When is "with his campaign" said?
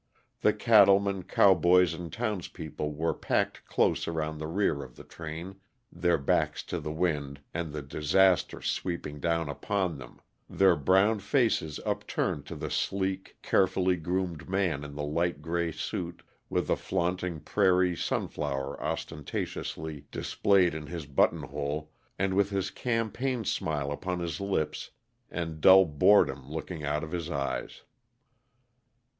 22.33-23.45